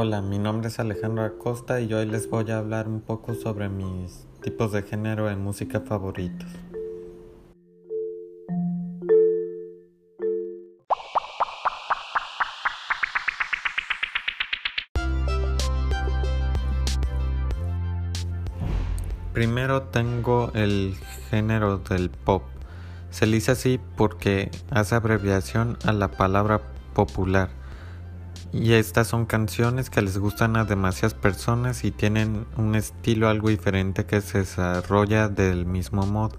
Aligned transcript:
Hola, 0.00 0.22
mi 0.22 0.38
nombre 0.38 0.68
es 0.68 0.78
Alejandro 0.78 1.24
Acosta 1.24 1.80
y 1.80 1.92
hoy 1.92 2.06
les 2.06 2.30
voy 2.30 2.48
a 2.52 2.58
hablar 2.58 2.86
un 2.86 3.00
poco 3.00 3.34
sobre 3.34 3.68
mis 3.68 4.28
tipos 4.40 4.70
de 4.70 4.84
género 4.84 5.26
de 5.26 5.34
música 5.34 5.80
favoritos. 5.80 6.46
Primero 19.32 19.82
tengo 19.82 20.52
el 20.54 20.94
género 21.28 21.78
del 21.78 22.10
pop. 22.10 22.44
Se 23.10 23.26
dice 23.26 23.50
así 23.50 23.80
porque 23.96 24.52
hace 24.70 24.94
abreviación 24.94 25.76
a 25.84 25.92
la 25.92 26.06
palabra 26.06 26.60
popular. 26.94 27.57
Y 28.52 28.72
estas 28.72 29.08
son 29.08 29.26
canciones 29.26 29.90
que 29.90 30.00
les 30.00 30.16
gustan 30.18 30.56
a 30.56 30.64
demasiadas 30.64 31.14
personas 31.14 31.84
y 31.84 31.90
tienen 31.90 32.46
un 32.56 32.74
estilo 32.74 33.28
algo 33.28 33.50
diferente 33.50 34.06
que 34.06 34.20
se 34.20 34.38
desarrolla 34.38 35.28
del 35.28 35.66
mismo 35.66 36.06
modo. 36.06 36.38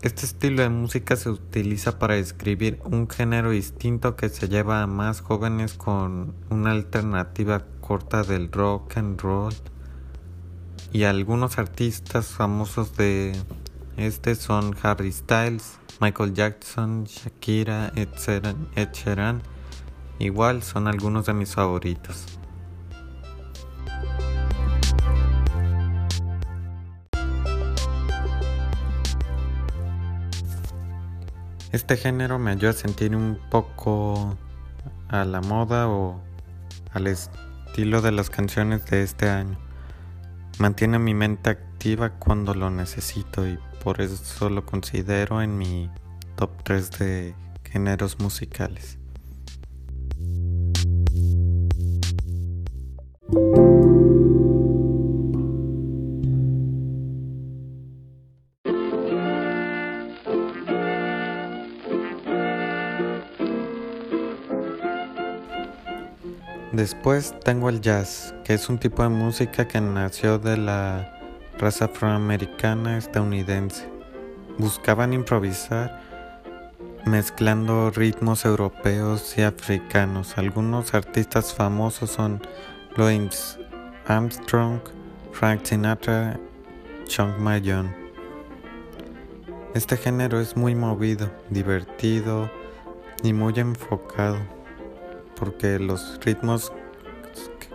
Este 0.00 0.26
estilo 0.26 0.62
de 0.62 0.68
música 0.68 1.16
se 1.16 1.28
utiliza 1.28 1.98
para 1.98 2.14
describir 2.14 2.80
un 2.84 3.10
género 3.10 3.50
distinto 3.50 4.14
que 4.16 4.28
se 4.28 4.48
lleva 4.48 4.82
a 4.82 4.86
más 4.86 5.20
jóvenes 5.20 5.74
con 5.74 6.34
una 6.50 6.70
alternativa 6.70 7.64
corta 7.80 8.22
del 8.22 8.50
rock 8.52 8.96
and 8.96 9.20
roll 9.20 9.52
y 10.92 11.02
algunos 11.02 11.58
artistas 11.58 12.28
famosos 12.28 12.96
de 12.96 13.36
este 13.96 14.36
son 14.36 14.76
Harry 14.82 15.10
Styles, 15.10 15.78
Michael 16.00 16.32
Jackson, 16.32 17.04
Shakira, 17.04 17.92
etc. 17.96 18.54
Igual 20.18 20.62
son 20.62 20.88
algunos 20.88 21.26
de 21.26 21.34
mis 21.34 21.54
favoritos. 21.54 22.38
Este 31.70 31.96
género 31.96 32.38
me 32.38 32.50
ayuda 32.50 32.70
a 32.70 32.72
sentir 32.72 33.14
un 33.14 33.38
poco 33.50 34.36
a 35.08 35.24
la 35.24 35.40
moda 35.40 35.88
o 35.88 36.20
al 36.92 37.06
estilo 37.06 38.00
de 38.00 38.10
las 38.10 38.30
canciones 38.30 38.86
de 38.86 39.02
este 39.02 39.28
año. 39.28 39.58
Mantiene 40.58 40.98
mi 40.98 41.14
mente 41.14 41.50
activa 41.50 42.10
cuando 42.18 42.54
lo 42.54 42.70
necesito 42.70 43.46
y 43.46 43.58
por 43.84 44.00
eso 44.00 44.50
lo 44.50 44.66
considero 44.66 45.40
en 45.42 45.56
mi 45.56 45.88
top 46.36 46.50
3 46.64 46.90
de 46.98 47.34
géneros 47.64 48.18
musicales. 48.18 48.98
Después 66.72 67.34
tengo 67.44 67.68
el 67.68 67.82
jazz, 67.82 68.34
que 68.44 68.54
es 68.54 68.70
un 68.70 68.78
tipo 68.78 69.02
de 69.02 69.10
música 69.10 69.68
que 69.68 69.78
nació 69.78 70.38
de 70.38 70.56
la 70.56 71.12
raza 71.58 71.84
afroamericana 71.84 72.96
estadounidense. 72.96 73.90
Buscaban 74.56 75.12
improvisar 75.12 76.00
mezclando 77.04 77.90
ritmos 77.90 78.46
europeos 78.46 79.36
y 79.36 79.42
africanos. 79.42 80.38
Algunos 80.38 80.94
artistas 80.94 81.52
famosos 81.52 82.08
son 82.10 82.40
Louis 82.98 83.56
Armstrong, 84.08 84.80
Frank 85.30 85.62
Sinatra, 85.62 86.36
Chung 87.06 87.30
Mayon. 87.38 87.94
Este 89.72 89.96
género 89.96 90.40
es 90.40 90.56
muy 90.56 90.74
movido, 90.74 91.30
divertido 91.48 92.50
y 93.22 93.32
muy 93.32 93.54
enfocado 93.54 94.38
porque 95.36 95.78
los 95.78 96.18
ritmos 96.24 96.72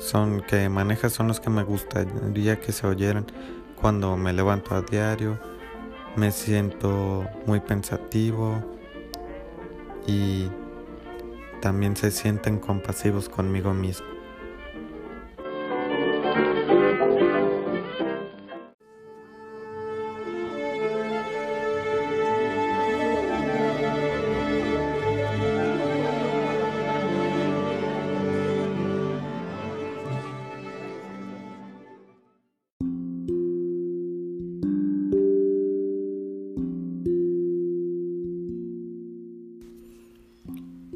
son 0.00 0.40
que 0.42 0.68
maneja 0.68 1.10
son 1.10 1.26
los 1.26 1.40
que 1.40 1.50
me 1.50 1.64
gustaría 1.64 2.60
que 2.60 2.70
se 2.70 2.86
oyeran 2.86 3.26
cuando 3.74 4.16
me 4.16 4.32
levanto 4.32 4.76
a 4.76 4.82
diario. 4.82 5.36
Me 6.14 6.30
siento 6.30 7.26
muy 7.44 7.58
pensativo 7.58 8.62
y 10.06 10.48
también 11.60 11.96
se 11.96 12.12
sienten 12.12 12.60
compasivos 12.60 13.28
conmigo 13.28 13.74
mismo. 13.74 14.17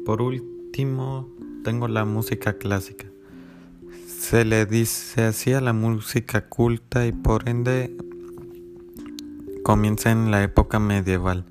Por 0.05 0.21
último, 0.21 1.29
tengo 1.63 1.87
la 1.87 2.03
música 2.03 2.57
clásica. 2.57 3.05
Se 4.05 4.43
le 4.43 4.65
dice 4.65 5.23
así 5.23 5.53
a 5.53 5.61
la 5.61 5.71
música 5.71 6.49
culta 6.49 7.07
y 7.07 7.13
por 7.13 7.47
ende 7.47 7.95
comienza 9.63 10.11
en 10.11 10.29
la 10.29 10.43
época 10.43 10.77
medieval, 10.79 11.45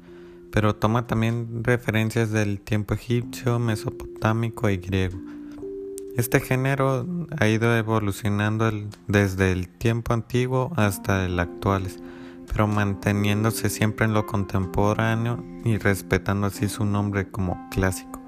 pero 0.50 0.76
toma 0.76 1.06
también 1.06 1.64
referencias 1.64 2.30
del 2.30 2.60
tiempo 2.60 2.92
egipcio, 2.92 3.58
mesopotámico 3.58 4.68
y 4.68 4.76
griego. 4.76 5.18
Este 6.18 6.38
género 6.40 7.06
ha 7.38 7.48
ido 7.48 7.74
evolucionando 7.74 8.70
desde 9.08 9.52
el 9.52 9.70
tiempo 9.70 10.12
antiguo 10.12 10.72
hasta 10.76 11.24
el 11.24 11.40
actual, 11.40 11.88
pero 12.48 12.66
manteniéndose 12.66 13.70
siempre 13.70 14.04
en 14.04 14.12
lo 14.12 14.26
contemporáneo 14.26 15.42
y 15.64 15.78
respetando 15.78 16.48
así 16.48 16.68
su 16.68 16.84
nombre 16.84 17.30
como 17.30 17.70
clásico. 17.70 18.21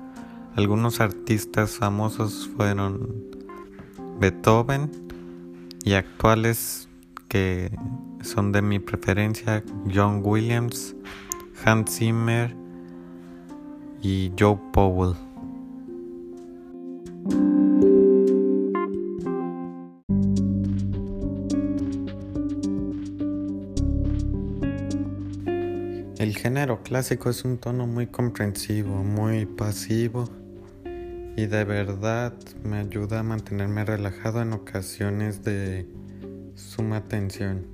Algunos 0.56 1.00
artistas 1.00 1.72
famosos 1.78 2.48
fueron 2.56 3.24
Beethoven 4.20 4.88
y 5.82 5.94
actuales 5.94 6.88
que 7.28 7.76
son 8.22 8.52
de 8.52 8.62
mi 8.62 8.78
preferencia 8.78 9.64
John 9.92 10.20
Williams, 10.22 10.94
Hans 11.64 11.96
Zimmer 11.96 12.54
y 14.00 14.30
Joe 14.38 14.56
Powell. 14.72 15.16
El 26.16 26.36
género 26.36 26.80
clásico 26.84 27.28
es 27.28 27.44
un 27.44 27.58
tono 27.58 27.88
muy 27.88 28.06
comprensivo, 28.06 29.02
muy 29.02 29.46
pasivo 29.46 30.43
y 31.36 31.46
de 31.46 31.64
verdad 31.64 32.32
me 32.62 32.78
ayuda 32.78 33.20
a 33.20 33.22
mantenerme 33.22 33.84
relajado 33.84 34.40
en 34.40 34.52
ocasiones 34.52 35.42
de 35.42 35.88
suma 36.54 37.02
tensión. 37.08 37.66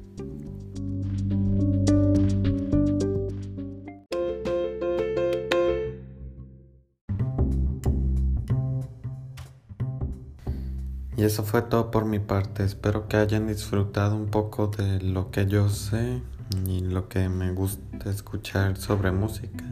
Y 11.17 11.25
eso 11.25 11.45
fue 11.45 11.61
todo 11.61 11.91
por 11.91 12.07
mi 12.07 12.19
parte. 12.19 12.65
Espero 12.65 13.07
que 13.07 13.19
hayan 13.19 13.47
disfrutado 13.47 14.17
un 14.17 14.29
poco 14.29 14.69
de 14.69 15.03
lo 15.03 15.31
que 15.31 15.45
yo 15.45 15.69
sé 15.69 16.23
y 16.67 16.81
lo 16.81 17.11
que 17.11 17.29
me 17.29 17.53
gusta 17.53 18.09
escuchar 18.09 18.79
sobre 18.79 19.13
música. 19.13 19.70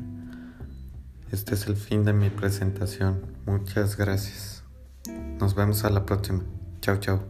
Este 1.30 1.54
es 1.54 1.66
el 1.66 1.76
fin 1.76 2.04
de 2.04 2.12
mi 2.12 2.30
presentación. 2.30 3.20
Muchas 3.44 3.96
gracias. 3.96 4.64
Nos 5.38 5.54
vemos 5.54 5.84
a 5.84 5.90
la 5.90 6.06
próxima. 6.06 6.42
Chao, 6.80 6.96
chao. 6.96 7.20